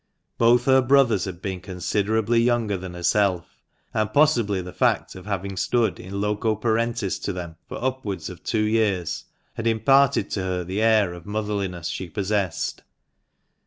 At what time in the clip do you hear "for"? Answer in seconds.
7.69-7.77